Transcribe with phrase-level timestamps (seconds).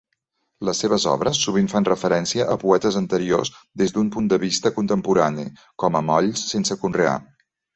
[0.69, 3.53] Les seves obres sovint fan referència a poetes anteriors
[3.83, 5.47] des d'un punt de vista contemporani,
[5.85, 7.17] com a "Molls sense conrear".